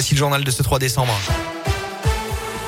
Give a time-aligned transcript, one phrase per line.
[0.00, 1.12] Voici le journal de ce 3 décembre.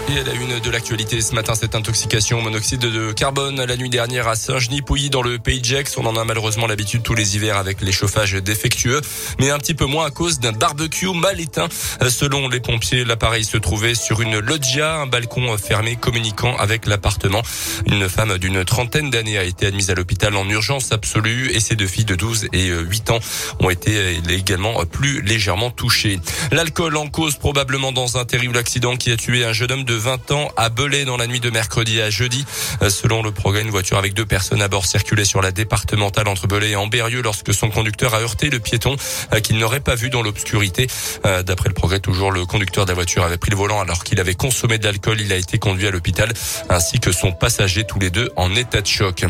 [0.09, 3.77] Et à la une de l'actualité ce matin, cette intoxication au monoxyde de carbone la
[3.77, 5.97] nuit dernière à Saint-Genis-Pouilly dans le pays de Gex.
[5.97, 9.01] On en a malheureusement l'habitude tous les hivers avec les chauffages défectueux,
[9.39, 11.69] mais un petit peu moins à cause d'un barbecue mal éteint.
[12.09, 17.43] Selon les pompiers, l'appareil se trouvait sur une loggia, un balcon fermé communiquant avec l'appartement.
[17.87, 21.77] Une femme d'une trentaine d'années a été admise à l'hôpital en urgence absolue et ses
[21.77, 23.21] deux filles de 12 et 8 ans
[23.61, 26.21] ont été également plus légèrement touchées.
[26.51, 29.92] L'alcool en cause probablement dans un terrible accident qui a tué un jeune homme de
[29.95, 32.45] 20 ans à Belay dans la nuit de mercredi à jeudi.
[32.83, 36.29] Euh, selon le progrès, une voiture avec deux personnes à bord circulait sur la départementale
[36.29, 38.97] entre Belay et Amberieux lorsque son conducteur a heurté le piéton
[39.33, 40.87] euh, qu'il n'aurait pas vu dans l'obscurité.
[41.25, 44.05] Euh, d'après le progrès, toujours le conducteur de la voiture avait pris le volant alors
[44.05, 45.21] qu'il avait consommé de l'alcool.
[45.21, 46.33] Il a été conduit à l'hôpital
[46.69, 49.25] ainsi que son passager, tous les deux en état de choc.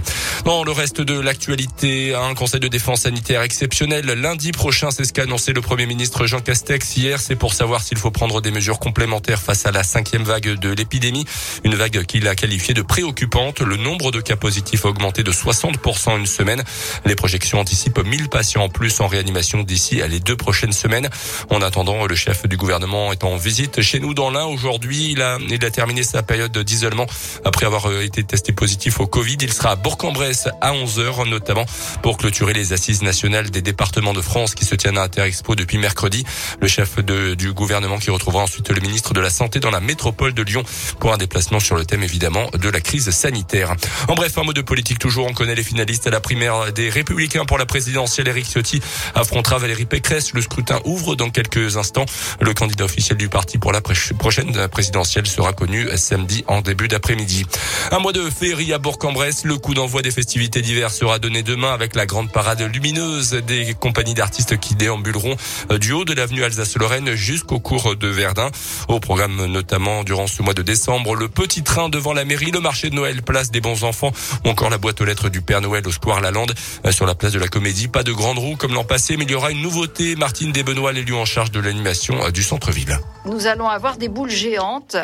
[0.45, 5.13] Dans le reste de l'actualité, un conseil de défense sanitaire exceptionnel lundi prochain, c'est ce
[5.13, 7.21] qu'a annoncé le premier ministre Jean Castex hier.
[7.21, 10.71] C'est pour savoir s'il faut prendre des mesures complémentaires face à la cinquième vague de
[10.71, 11.25] l'épidémie.
[11.65, 13.61] Une vague qu'il a qualifiée de préoccupante.
[13.61, 16.63] Le nombre de cas positifs a augmenté de 60% en une semaine.
[17.05, 21.09] Les projections anticipent 1000 patients en plus en réanimation d'ici à les deux prochaines semaines.
[21.51, 24.45] En attendant, le chef du gouvernement est en visite chez nous dans l'Ain.
[24.45, 27.07] Aujourd'hui, il a, il a terminé sa période d'isolement
[27.45, 29.37] après avoir euh, été testé positif au Covid.
[29.41, 31.67] Il sera à Bourg-en-Bresse à 11h, notamment
[32.03, 35.79] pour clôturer les assises nationales des départements de France qui se tiennent à Interexpo depuis
[35.79, 36.25] mercredi.
[36.61, 39.81] Le chef de, du gouvernement qui retrouvera ensuite le ministre de la Santé dans la
[39.81, 40.63] métropole de Lyon
[40.99, 43.75] pour un déplacement sur le thème évidemment de la crise sanitaire.
[44.09, 46.91] En bref, un mot de politique toujours, on connaît les finalistes à la primaire des
[46.91, 48.29] Républicains pour la présidentielle.
[48.29, 48.81] Eric Ciotti
[49.15, 50.33] affrontera Valérie Pécresse.
[50.33, 52.07] Le scrutin ouvre dans quelques instants.
[52.41, 57.47] Le candidat officiel du parti pour la prochaine présidentielle sera connu samedi en début d'après-midi.
[57.91, 59.45] Un mois de féerie à Bourg-en-Bresse.
[59.45, 63.75] Le coup d'envoi des festivités d'hiver sera donné demain avec la grande parade lumineuse des
[63.75, 65.37] compagnies d'artistes qui déambuleront
[65.79, 68.51] du haut de l'avenue Alsace-Lorraine jusqu'au cours de Verdun.
[68.89, 72.61] Au programme notamment durant ce mois de décembre, le petit train devant la mairie, le
[72.61, 74.13] marché de Noël, place des bons enfants
[74.45, 76.55] ou encore la boîte aux lettres du Père Noël au Square Lalande
[76.87, 77.89] euh, sur la place de la Comédie.
[77.89, 80.17] Pas de grande roue comme l'an passé, mais il y aura une nouveauté.
[80.17, 82.99] Martine Desbenoît, l'élu en charge de l'animation euh, du centre-ville.
[83.27, 84.97] Nous allons avoir des boules géantes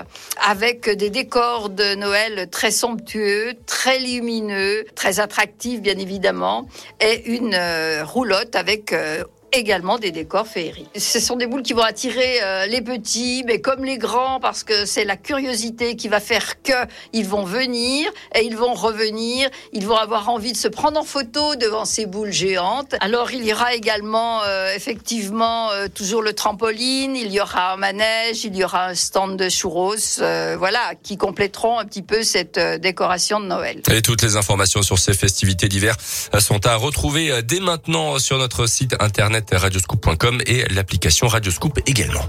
[0.42, 6.66] avec des décors de Noël très somptueux, très lumineux, très attractifs bien évidemment,
[7.00, 8.94] et une euh, roulotte avec
[9.52, 10.88] également des décors féeriques.
[10.96, 14.64] Ce sont des boules qui vont attirer euh, les petits, mais comme les grands, parce
[14.64, 16.72] que c'est la curiosité qui va faire que
[17.12, 19.48] ils vont venir et ils vont revenir.
[19.72, 22.94] Ils vont avoir envie de se prendre en photo devant ces boules géantes.
[23.00, 27.76] Alors il y aura également euh, effectivement euh, toujours le trampoline, il y aura un
[27.76, 29.94] manège, il y aura un stand de churros,
[30.58, 33.82] voilà, qui compléteront un petit peu cette décoration de Noël.
[33.90, 35.96] Et toutes les informations sur ces festivités d'hiver
[36.38, 38.94] sont à retrouver dès maintenant sur notre site
[39.38, 42.28] internet radioscoop.com et l'application Radioscoop également.